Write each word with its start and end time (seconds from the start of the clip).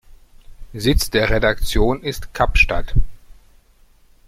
Sitz 0.73 1.11
der 1.11 1.29
Redaktion 1.29 2.01
ist 2.01 2.33
Kapstadt. 2.33 2.95